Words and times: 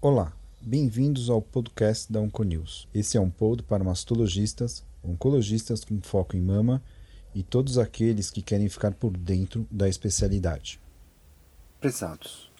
Olá, 0.00 0.32
bem-vindos 0.60 1.30
ao 1.30 1.40
podcast 1.40 2.12
da 2.12 2.20
Onconews. 2.20 2.88
Esse 2.92 3.16
é 3.16 3.20
um 3.20 3.30
pod 3.30 3.62
para 3.62 3.84
mastologistas, 3.84 4.84
oncologistas 5.04 5.84
com 5.84 6.00
foco 6.00 6.36
em 6.36 6.40
mama 6.40 6.82
e 7.32 7.44
todos 7.44 7.78
aqueles 7.78 8.28
que 8.28 8.42
querem 8.42 8.68
ficar 8.68 8.94
por 8.94 9.16
dentro 9.16 9.68
da 9.70 9.88
especialidade. 9.88 10.80
Prezados, 11.80 12.50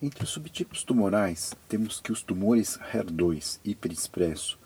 entre 0.00 0.24
os 0.24 0.30
subtipos 0.30 0.84
tumorais, 0.84 1.52
temos 1.68 2.00
que 2.00 2.12
os 2.12 2.22
tumores 2.22 2.78
HER2 2.94 3.60
hiperexpresso 3.62 4.58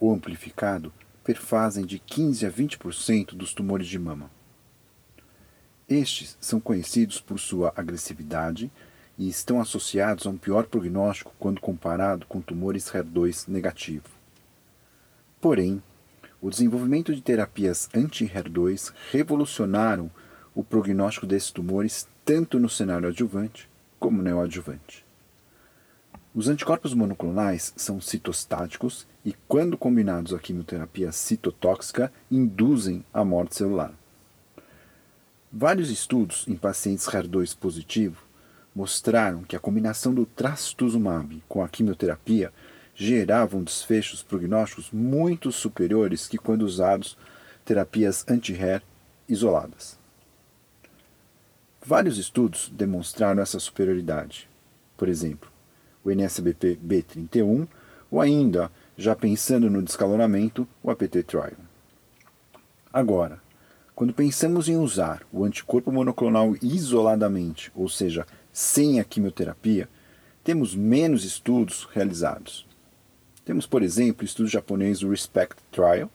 ou 0.00 0.12
amplificado 0.12 0.92
perfazem 1.22 1.86
de 1.86 2.00
15 2.00 2.46
a 2.46 2.50
20% 2.50 3.34
dos 3.34 3.54
tumores 3.54 3.86
de 3.86 3.98
mama. 3.98 4.28
Estes 5.88 6.36
são 6.40 6.58
conhecidos 6.58 7.20
por 7.20 7.38
sua 7.38 7.72
agressividade 7.76 8.72
e 9.18 9.28
estão 9.28 9.60
associados 9.60 10.26
a 10.26 10.30
um 10.30 10.36
pior 10.36 10.66
prognóstico 10.66 11.34
quando 11.38 11.60
comparado 11.60 12.24
com 12.26 12.40
tumores 12.40 12.90
HER2 12.90 13.48
negativo. 13.48 14.08
Porém, 15.40 15.82
o 16.40 16.48
desenvolvimento 16.48 17.14
de 17.14 17.20
terapias 17.20 17.88
anti-HER2 17.94 18.92
revolucionaram 19.12 20.10
o 20.54 20.64
prognóstico 20.64 21.26
desses 21.26 21.50
tumores 21.50 22.08
tanto 22.24 22.58
no 22.58 22.68
cenário 22.68 23.08
adjuvante 23.08 23.68
como 24.00 24.22
neoadjuvante. 24.22 25.04
Os 26.34 26.48
anticorpos 26.48 26.94
monoclonais 26.94 27.72
são 27.76 28.00
citostáticos 28.00 29.06
e, 29.24 29.34
quando 29.46 29.78
combinados 29.78 30.32
à 30.32 30.38
quimioterapia 30.38 31.12
citotóxica, 31.12 32.12
induzem 32.30 33.04
a 33.12 33.24
morte 33.24 33.54
celular. 33.54 33.94
Vários 35.56 35.88
estudos 35.88 36.48
em 36.48 36.56
pacientes 36.56 37.06
HER2 37.06 37.56
positivo 37.56 38.20
mostraram 38.74 39.44
que 39.44 39.54
a 39.54 39.60
combinação 39.60 40.12
do 40.12 40.26
trastuzumab 40.26 41.40
com 41.48 41.62
a 41.62 41.68
quimioterapia 41.68 42.52
geravam 42.92 43.62
desfechos 43.62 44.20
prognósticos 44.20 44.90
muito 44.90 45.52
superiores 45.52 46.26
que 46.26 46.38
quando 46.38 46.62
usados 46.62 47.16
terapias 47.64 48.24
anti-HER 48.28 48.82
isoladas. 49.28 49.96
Vários 51.86 52.18
estudos 52.18 52.68
demonstraram 52.74 53.40
essa 53.40 53.60
superioridade. 53.60 54.48
Por 54.96 55.08
exemplo, 55.08 55.48
o 56.02 56.10
NSBP 56.10 56.80
B31 56.84 57.68
ou 58.10 58.20
ainda, 58.20 58.72
já 58.98 59.14
pensando 59.14 59.70
no 59.70 59.82
descalonamento, 59.84 60.66
o 60.82 60.90
APT 60.90 61.22
Trial. 61.22 61.52
Agora, 62.92 63.40
quando 63.94 64.12
pensamos 64.12 64.68
em 64.68 64.76
usar 64.76 65.22
o 65.32 65.44
anticorpo 65.44 65.92
monoclonal 65.92 66.56
isoladamente, 66.60 67.70
ou 67.74 67.88
seja, 67.88 68.26
sem 68.52 68.98
a 68.98 69.04
quimioterapia, 69.04 69.88
temos 70.42 70.74
menos 70.74 71.24
estudos 71.24 71.88
realizados. 71.92 72.66
Temos, 73.44 73.66
por 73.66 73.82
exemplo, 73.82 74.22
o 74.22 74.24
estudo 74.24 74.48
japonês 74.48 75.00
do 75.00 75.10
RESPECT 75.10 75.62
Trial, 75.70 76.10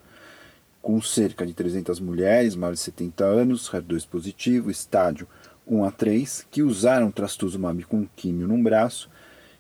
com 0.82 1.02
cerca 1.02 1.46
de 1.46 1.54
300 1.54 2.00
mulheres 2.00 2.56
maiores 2.56 2.80
de 2.80 2.86
70 2.86 3.24
anos, 3.24 3.70
HER2 3.70 4.08
positivo, 4.08 4.70
estádio 4.70 5.28
1 5.66 5.84
a 5.84 5.92
3, 5.92 6.48
que 6.50 6.64
usaram 6.64 7.12
trastuzumab 7.12 7.84
com 7.84 8.08
químio 8.16 8.48
num 8.48 8.62
braço 8.62 9.10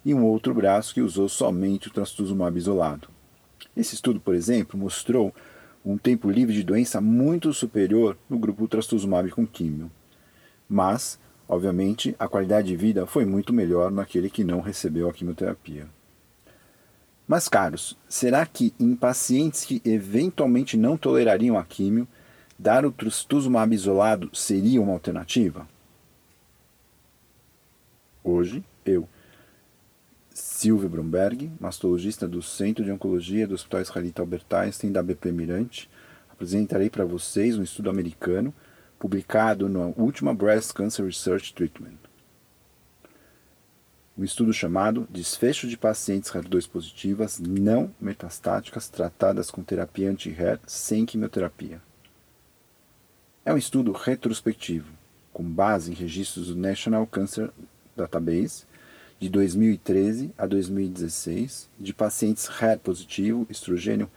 e 0.03 0.13
um 0.13 0.25
outro 0.25 0.53
braço 0.53 0.93
que 0.93 1.01
usou 1.01 1.29
somente 1.29 1.87
o 1.87 1.91
trastuzumab 1.91 2.57
isolado. 2.57 3.07
Esse 3.77 3.95
estudo, 3.95 4.19
por 4.19 4.33
exemplo, 4.35 4.79
mostrou 4.79 5.33
um 5.91 5.97
tempo 5.97 6.29
livre 6.29 6.53
de 6.53 6.63
doença 6.63 7.01
muito 7.01 7.51
superior 7.51 8.15
no 8.29 8.37
grupo 8.37 8.67
trastuzumab 8.67 9.27
com 9.31 9.45
químio. 9.47 9.89
Mas, 10.69 11.19
obviamente, 11.47 12.15
a 12.19 12.27
qualidade 12.27 12.67
de 12.67 12.75
vida 12.75 13.07
foi 13.07 13.25
muito 13.25 13.51
melhor 13.51 13.89
naquele 13.89 14.29
que 14.29 14.43
não 14.43 14.61
recebeu 14.61 15.09
a 15.09 15.13
quimioterapia. 15.13 15.87
Mas, 17.27 17.49
caros, 17.49 17.97
será 18.07 18.45
que 18.45 18.71
em 18.79 18.95
pacientes 18.95 19.65
que 19.65 19.81
eventualmente 19.83 20.77
não 20.77 20.95
tolerariam 20.95 21.57
a 21.57 21.63
químio, 21.63 22.07
dar 22.57 22.85
o 22.85 22.91
trastuzumab 22.91 23.73
isolado 23.73 24.29
seria 24.31 24.79
uma 24.79 24.93
alternativa? 24.93 25.67
Hoje, 28.23 28.63
eu, 28.85 29.09
Silvio 30.59 30.89
Bromberg, 30.89 31.49
mastologista 31.57 32.27
do 32.27 32.41
Centro 32.41 32.83
de 32.83 32.91
Oncologia 32.91 33.47
do 33.47 33.53
Hospital 33.53 33.79
Israelita 33.79 34.21
Albert 34.21 34.43
Einstein 34.51 34.91
da 34.91 35.01
BP 35.01 35.31
Mirante, 35.31 35.89
apresentarei 36.29 36.89
para 36.89 37.05
vocês 37.05 37.57
um 37.57 37.63
estudo 37.63 37.89
americano 37.89 38.53
publicado 38.99 39.69
na 39.69 39.93
última 39.95 40.33
Breast 40.33 40.73
Cancer 40.73 41.05
Research 41.05 41.53
Treatment 41.53 41.95
um 44.17 44.23
estudo 44.25 44.51
chamado 44.51 45.07
Desfecho 45.09 45.65
de 45.65 45.77
pacientes 45.77 46.29
HER2 46.29 46.69
positivas 46.69 47.39
não 47.39 47.95
metastáticas 47.97 48.89
tratadas 48.89 49.49
com 49.49 49.63
terapia 49.63 50.11
anti-HER 50.11 50.59
sem 50.67 51.05
quimioterapia. 51.05 51.81
É 53.45 53.53
um 53.53 53.57
estudo 53.57 53.93
retrospectivo, 53.93 54.91
com 55.31 55.41
base 55.41 55.89
em 55.89 55.95
registros 55.95 56.47
do 56.47 56.55
National 56.57 57.07
Cancer 57.07 57.49
Database 57.95 58.67
de 59.19 59.29
2013 59.29 60.31
a 60.37 60.45
2016 60.45 61.69
de 61.79 61.93
pacientes 61.93 62.47
HER 62.47 62.79
positivo, 62.79 63.45
estrogênio, 63.49 64.09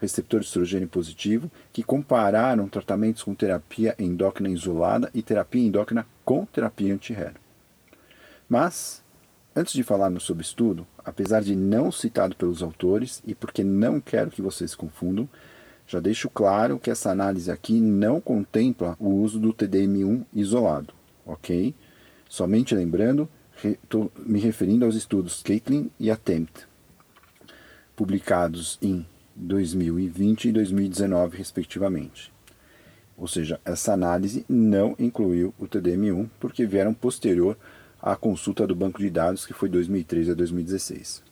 receptor 0.00 0.40
estrogênio 0.40 0.88
positivo, 0.88 1.50
que 1.72 1.82
compararam 1.82 2.68
tratamentos 2.68 3.22
com 3.22 3.34
terapia 3.34 3.94
endócrina 3.98 4.50
isolada 4.50 5.10
e 5.14 5.22
terapia 5.22 5.62
endócrina 5.62 6.06
com 6.24 6.44
terapia 6.44 6.92
anti-HER. 6.92 7.34
Mas 8.48 9.02
Antes 9.54 9.74
de 9.74 9.82
falarmos 9.82 10.22
sobre 10.22 10.42
estudo, 10.42 10.86
apesar 11.04 11.42
de 11.42 11.54
não 11.54 11.92
citado 11.92 12.34
pelos 12.34 12.62
autores 12.62 13.22
e 13.26 13.34
porque 13.34 13.62
não 13.62 14.00
quero 14.00 14.30
que 14.30 14.40
vocês 14.40 14.74
confundam, 14.74 15.28
já 15.86 16.00
deixo 16.00 16.30
claro 16.30 16.78
que 16.78 16.90
essa 16.90 17.10
análise 17.10 17.50
aqui 17.50 17.78
não 17.78 18.18
contempla 18.18 18.96
o 18.98 19.10
uso 19.10 19.38
do 19.38 19.52
TDM1 19.52 20.24
isolado, 20.32 20.94
ok? 21.26 21.74
Somente 22.30 22.74
lembrando, 22.74 23.28
estou 23.68 24.10
me 24.18 24.40
referindo 24.40 24.84
aos 24.84 24.94
estudos 24.94 25.42
Caitlin 25.42 25.90
e 25.98 26.10
Attempt, 26.10 26.66
publicados 27.96 28.78
em 28.82 29.06
2020 29.34 30.48
e 30.48 30.52
2019, 30.52 31.36
respectivamente. 31.36 32.32
Ou 33.16 33.28
seja, 33.28 33.60
essa 33.64 33.92
análise 33.92 34.44
não 34.48 34.94
incluiu 34.98 35.54
o 35.58 35.66
TDM1 35.66 36.28
porque 36.40 36.66
vieram 36.66 36.92
posterior 36.92 37.56
a 38.00 38.16
consulta 38.16 38.66
do 38.66 38.74
banco 38.74 38.98
de 38.98 39.08
dados, 39.08 39.46
que 39.46 39.52
foi 39.52 39.68
2013 39.68 40.32
a 40.32 40.34
2016. 40.34 41.22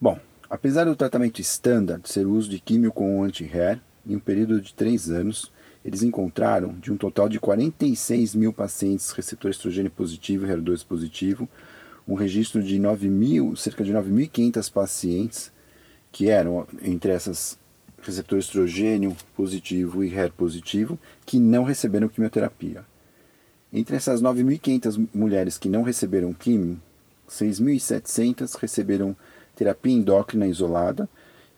Bom, 0.00 0.18
apesar 0.48 0.84
do 0.84 0.96
tratamento 0.96 1.40
standard 1.40 2.08
ser 2.08 2.26
o 2.26 2.32
uso 2.32 2.48
de 2.48 2.58
químio 2.58 2.90
com 2.92 3.22
anti-HER, 3.22 3.78
em 4.06 4.16
um 4.16 4.20
período 4.20 4.60
de 4.60 4.74
3 4.74 5.10
anos, 5.10 5.52
eles 5.84 6.02
encontraram, 6.02 6.74
de 6.80 6.92
um 6.92 6.96
total 6.96 7.28
de 7.28 7.40
46 7.40 8.34
mil 8.34 8.52
pacientes 8.52 9.10
receptor 9.10 9.50
estrogênio 9.50 9.90
positivo 9.90 10.46
e 10.46 10.48
HER2 10.48 10.84
positivo, 10.86 11.48
um 12.06 12.14
registro 12.14 12.62
de 12.62 12.78
9 12.78 13.08
mil, 13.08 13.56
cerca 13.56 13.84
de 13.84 13.92
9.500 13.92 14.72
pacientes 14.72 15.52
que 16.10 16.28
eram, 16.28 16.66
entre 16.82 17.12
essas 17.12 17.58
receptor 18.02 18.38
estrogênio 18.38 19.16
positivo 19.36 20.02
e 20.02 20.08
HER 20.08 20.32
positivo, 20.32 20.98
que 21.24 21.38
não 21.38 21.62
receberam 21.62 22.08
quimioterapia. 22.08 22.84
Entre 23.72 23.96
essas 23.96 24.20
9.500 24.20 25.08
mulheres 25.14 25.56
que 25.56 25.68
não 25.68 25.82
receberam 25.82 26.32
químio, 26.32 26.80
6.700 27.28 28.56
receberam 28.58 29.16
terapia 29.54 29.92
endócrina 29.92 30.46
isolada 30.46 31.08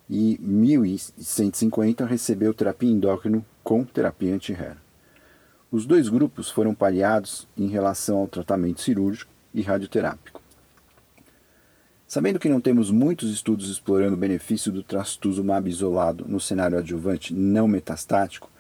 e 0.09 0.39
1.150 0.39 2.07
recebeu 2.07 2.53
terapia 2.53 2.91
endócrina 2.91 3.45
com 3.65 3.83
terapia 3.83 4.35
anti-HER. 4.35 4.77
Os 5.73 5.87
dois 5.87 6.11
grupos 6.11 6.51
foram 6.51 6.75
pareados 6.75 7.49
em 7.57 7.67
relação 7.67 8.19
ao 8.19 8.29
tratamento 8.29 8.83
cirúrgico 8.83 9.33
e 9.53 9.63
radioterápico. 9.63 10.41
Sabendo 12.07 12.39
que 12.39 12.49
não 12.49 12.61
temos 12.61 12.91
muitos 12.91 13.33
estudos 13.33 13.71
explorando 13.71 14.15
o 14.15 14.19
benefício 14.19 14.71
do 14.71 14.83
trastuzumab 14.83 15.69
isolado 15.69 16.27
no 16.29 16.39
cenário 16.39 16.79
adjuvante 16.79 17.35
não 17.35 17.67
metastático, 17.67 18.51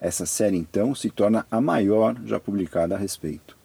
essa 0.00 0.26
série, 0.26 0.56
então, 0.56 0.94
se 0.94 1.08
torna 1.08 1.46
a 1.50 1.60
maior 1.60 2.16
já 2.24 2.38
publicada 2.38 2.94
a 2.94 2.98
respeito. 2.98 3.56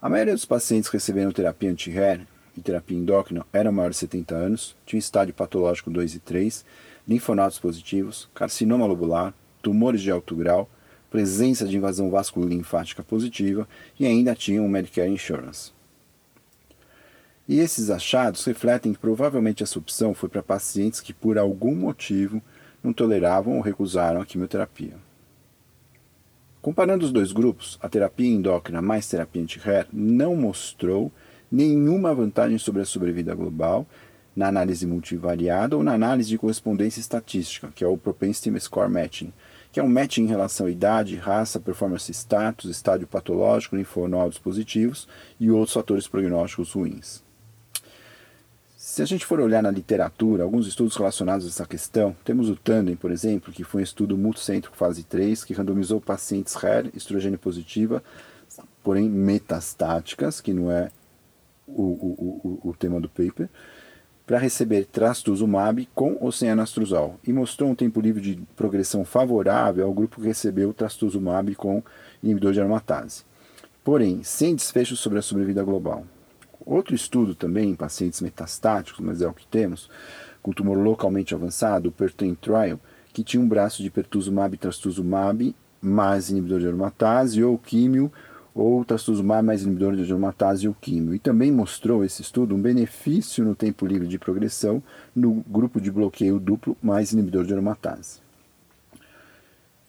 A 0.00 0.08
maioria 0.08 0.34
dos 0.34 0.44
pacientes 0.44 0.90
recebendo 0.90 1.32
terapia 1.32 1.70
anti-HER 1.70 2.26
e 2.56 2.60
terapia 2.60 2.96
endócrina 2.96 3.44
eram 3.52 3.72
maiores 3.72 3.96
de 3.96 4.00
70 4.00 4.34
anos, 4.34 4.76
tinham 4.86 4.98
estádio 4.98 5.34
patológico 5.34 5.90
2 5.90 6.14
e 6.14 6.18
3, 6.20 6.64
linfonodos 7.08 7.58
positivos, 7.58 8.28
carcinoma 8.34 8.86
lobular, 8.86 9.34
tumores 9.64 10.02
de 10.02 10.10
alto 10.10 10.36
grau, 10.36 10.68
presença 11.10 11.66
de 11.66 11.76
invasão 11.76 12.10
vasculolinfática 12.10 13.02
positiva 13.02 13.66
e 13.98 14.06
ainda 14.06 14.34
tinham 14.34 14.68
Medicare 14.68 15.10
Insurance. 15.10 15.72
E 17.48 17.58
esses 17.58 17.90
achados 17.90 18.44
refletem 18.44 18.92
que 18.92 18.98
provavelmente 18.98 19.62
essa 19.62 19.78
opção 19.78 20.14
foi 20.14 20.28
para 20.28 20.42
pacientes 20.42 21.00
que, 21.00 21.12
por 21.12 21.38
algum 21.38 21.74
motivo, 21.74 22.42
não 22.82 22.92
toleravam 22.92 23.56
ou 23.56 23.60
recusaram 23.60 24.20
a 24.20 24.26
quimioterapia. 24.26 24.94
Comparando 26.60 27.04
os 27.04 27.12
dois 27.12 27.32
grupos, 27.32 27.78
a 27.82 27.88
terapia 27.88 28.28
endócrina 28.28 28.80
mais 28.80 29.08
terapia 29.08 29.42
anti-HER 29.42 29.86
não 29.92 30.34
mostrou 30.34 31.12
nenhuma 31.52 32.14
vantagem 32.14 32.58
sobre 32.58 32.82
a 32.82 32.86
sobrevida 32.86 33.34
global 33.34 33.86
na 34.34 34.48
análise 34.48 34.86
multivariada 34.86 35.76
ou 35.76 35.82
na 35.82 35.92
análise 35.92 36.28
de 36.28 36.38
correspondência 36.38 37.00
estatística, 37.00 37.70
que 37.74 37.84
é 37.84 37.86
o 37.86 37.96
Propensity 37.96 38.58
Score 38.58 38.90
Matching, 38.90 39.32
que 39.74 39.80
é 39.80 39.82
um 39.82 39.88
matching 39.88 40.22
em 40.22 40.28
relação 40.28 40.66
à 40.66 40.70
idade, 40.70 41.16
raça, 41.16 41.58
performance 41.58 42.08
status, 42.12 42.70
estádio 42.70 43.08
patológico, 43.08 43.74
linfonodos 43.74 44.38
positivos 44.38 45.08
e 45.40 45.50
outros 45.50 45.74
fatores 45.74 46.06
prognósticos 46.06 46.74
ruins. 46.74 47.24
Se 48.76 49.02
a 49.02 49.04
gente 49.04 49.26
for 49.26 49.40
olhar 49.40 49.60
na 49.60 49.72
literatura, 49.72 50.44
alguns 50.44 50.68
estudos 50.68 50.96
relacionados 50.96 51.44
a 51.44 51.48
essa 51.48 51.66
questão, 51.66 52.14
temos 52.24 52.48
o 52.48 52.54
Tandem, 52.54 52.94
por 52.94 53.10
exemplo, 53.10 53.52
que 53.52 53.64
foi 53.64 53.80
um 53.80 53.82
estudo 53.82 54.16
multicêntrico 54.16 54.76
fase 54.76 55.02
3, 55.02 55.42
que 55.42 55.54
randomizou 55.54 56.00
pacientes 56.00 56.54
HER, 56.54 56.92
estrogênio 56.94 57.40
positiva, 57.40 58.00
porém 58.80 59.08
metastáticas, 59.08 60.40
que 60.40 60.54
não 60.54 60.70
é 60.70 60.88
o, 61.66 61.82
o, 61.82 62.60
o, 62.62 62.68
o 62.70 62.76
tema 62.76 63.00
do 63.00 63.08
paper, 63.08 63.48
para 64.26 64.38
receber 64.38 64.86
trastuzumab 64.86 65.86
com 65.94 66.16
ou 66.20 66.32
sem 66.32 66.50
anastrozol 66.50 67.18
e 67.26 67.32
mostrou 67.32 67.70
um 67.70 67.74
tempo 67.74 68.00
livre 68.00 68.22
de 68.22 68.42
progressão 68.56 69.04
favorável 69.04 69.86
ao 69.86 69.92
grupo 69.92 70.20
que 70.20 70.26
recebeu 70.26 70.72
trastuzumab 70.72 71.54
com 71.54 71.82
inibidor 72.22 72.52
de 72.52 72.60
aromatase. 72.60 73.24
Porém, 73.82 74.22
sem 74.22 74.54
desfecho 74.54 74.96
sobre 74.96 75.18
a 75.18 75.22
sobrevida 75.22 75.62
global. 75.62 76.06
Outro 76.64 76.94
estudo 76.94 77.34
também 77.34 77.70
em 77.70 77.74
pacientes 77.74 78.22
metastáticos, 78.22 79.00
mas 79.00 79.20
é 79.20 79.28
o 79.28 79.34
que 79.34 79.46
temos, 79.46 79.90
com 80.42 80.52
tumor 80.52 80.78
localmente 80.78 81.34
avançado, 81.34 81.90
o 81.90 81.92
PERTEN 81.92 82.34
Trial, 82.34 82.80
que 83.12 83.22
tinha 83.22 83.42
um 83.42 83.48
braço 83.48 83.82
de 83.82 83.90
pertuzumab 83.90 84.54
e 84.54 84.58
trastuzumab 84.58 85.54
mais 85.82 86.30
inibidor 86.30 86.60
de 86.60 86.66
aromatase 86.66 87.44
ou 87.44 87.58
químio 87.58 88.10
ou 88.54 88.84
trastuzumab 88.84 89.44
mais 89.44 89.62
inibidor 89.62 89.96
de 89.96 90.04
aromatase 90.04 90.68
ou 90.68 90.74
químio. 90.74 91.14
E 91.14 91.18
também 91.18 91.50
mostrou 91.50 92.04
esse 92.04 92.22
estudo 92.22 92.54
um 92.54 92.60
benefício 92.60 93.44
no 93.44 93.54
tempo 93.54 93.84
livre 93.84 94.06
de 94.06 94.18
progressão 94.18 94.82
no 95.14 95.44
grupo 95.48 95.80
de 95.80 95.90
bloqueio 95.90 96.38
duplo 96.38 96.76
mais 96.80 97.12
inibidor 97.12 97.44
de 97.44 97.52
aromatase. 97.52 98.22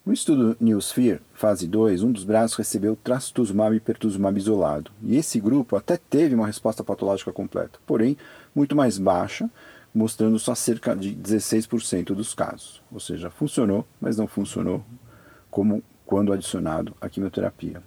No 0.04 0.12
estudo 0.12 0.56
Newsphere, 0.60 1.20
fase 1.34 1.66
2, 1.66 2.02
um 2.02 2.12
dos 2.12 2.24
braços 2.24 2.56
recebeu 2.56 2.96
trastuzumab 3.02 3.74
e 3.74 3.80
pertuzumab 3.80 4.38
isolado. 4.38 4.90
E 5.02 5.16
esse 5.16 5.40
grupo 5.40 5.76
até 5.76 5.96
teve 5.96 6.34
uma 6.34 6.46
resposta 6.46 6.84
patológica 6.84 7.32
completa, 7.32 7.78
porém 7.84 8.16
muito 8.54 8.76
mais 8.76 8.98
baixa, 8.98 9.50
mostrando 9.92 10.38
só 10.38 10.54
cerca 10.54 10.94
de 10.94 11.12
16% 11.12 12.14
dos 12.14 12.34
casos. 12.34 12.80
Ou 12.92 13.00
seja, 13.00 13.30
funcionou, 13.30 13.84
mas 14.00 14.16
não 14.16 14.28
funcionou 14.28 14.84
como 15.50 15.82
quando 16.04 16.32
adicionado 16.32 16.94
à 17.00 17.08
quimioterapia 17.08 17.82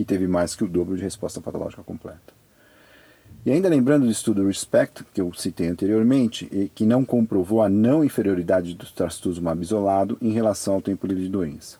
que 0.00 0.04
teve 0.06 0.26
mais 0.26 0.56
que 0.56 0.64
o 0.64 0.66
dobro 0.66 0.96
de 0.96 1.02
resposta 1.02 1.42
patológica 1.42 1.82
completa. 1.82 2.32
E 3.44 3.50
ainda 3.50 3.68
lembrando 3.68 4.06
do 4.06 4.10
estudo 4.10 4.46
RESPECT, 4.46 5.04
que 5.12 5.20
eu 5.20 5.30
citei 5.34 5.68
anteriormente, 5.68 6.48
e 6.50 6.70
que 6.70 6.86
não 6.86 7.04
comprovou 7.04 7.60
a 7.60 7.68
não 7.68 8.02
inferioridade 8.02 8.72
do 8.74 8.86
trastuzumab 8.86 9.60
isolado 9.60 10.16
em 10.22 10.32
relação 10.32 10.72
ao 10.72 10.80
tempo 10.80 11.06
livre 11.06 11.24
de 11.24 11.28
doença. 11.28 11.76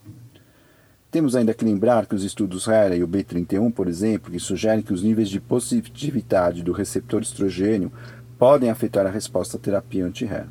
Temos 1.11 1.34
ainda 1.34 1.55
que 1.55 1.64
lembrar 1.64 2.05
que 2.05 2.14
os 2.14 2.22
estudos 2.22 2.69
HERA 2.69 2.94
e 2.94 3.02
o 3.02 3.08
B31, 3.08 3.72
por 3.72 3.88
exemplo, 3.88 4.31
que 4.31 4.38
sugerem 4.38 4.82
que 4.82 4.93
os 4.93 5.02
níveis 5.02 5.31
de 5.31 5.40
positividade 5.40 6.62
do 6.62 6.72
receptor 6.72 7.22
estrogênio 7.22 7.90
podem 8.38 8.69
afetar 8.69 9.06
a 9.06 9.11
resposta 9.11 9.56
à 9.56 9.61
terapia 9.61 10.05
anti-HER. 10.05 10.46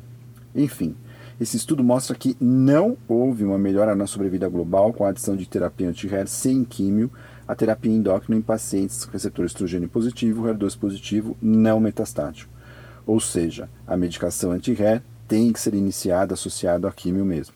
Enfim, 0.56 0.96
esse 1.40 1.56
estudo 1.56 1.82
mostra 1.82 2.14
que 2.14 2.36
não 2.38 2.98
houve 3.08 3.44
uma 3.44 3.58
melhora 3.58 3.94
na 3.94 4.06
sobrevida 4.06 4.46
global 4.46 4.92
com 4.92 5.04
a 5.04 5.08
adição 5.08 5.34
de 5.34 5.48
terapia 5.48 5.88
anti-HER 5.88 6.28
sem 6.28 6.62
químio 6.64 7.10
a 7.48 7.54
terapia 7.54 7.90
endócrina 7.90 8.36
em 8.36 8.42
pacientes 8.42 9.04
receptor 9.04 9.46
estrogênio 9.46 9.88
positivo, 9.88 10.44
HER2 10.44 10.78
positivo, 10.78 11.36
não 11.40 11.80
metastático. 11.80 12.52
Ou 13.06 13.18
seja, 13.18 13.70
a 13.86 13.96
medicação 13.96 14.52
anti-HER 14.52 15.02
tem 15.26 15.50
que 15.50 15.58
ser 15.58 15.74
iniciada 15.74 16.34
associada 16.34 16.86
à 16.86 16.92
químio 16.92 17.24
mesmo. 17.24 17.54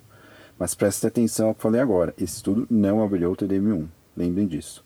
Mas 0.58 0.74
preste 0.74 1.06
atenção 1.06 1.48
ao 1.48 1.54
que 1.54 1.62
falei 1.62 1.80
agora, 1.80 2.14
esse 2.16 2.36
estudo 2.36 2.66
não 2.70 3.02
avaliou 3.02 3.34
o 3.34 3.36
TDM1, 3.36 3.86
lembrem 4.16 4.46
disso. 4.46 4.82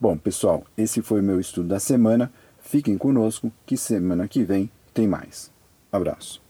Bom, 0.00 0.16
pessoal, 0.16 0.64
esse 0.76 1.02
foi 1.02 1.20
o 1.20 1.24
meu 1.24 1.38
estudo 1.38 1.68
da 1.68 1.78
semana. 1.78 2.32
Fiquem 2.58 2.96
conosco, 2.96 3.52
que 3.66 3.76
semana 3.76 4.26
que 4.26 4.42
vem 4.42 4.70
tem 4.94 5.06
mais. 5.06 5.52
Abraço. 5.92 6.45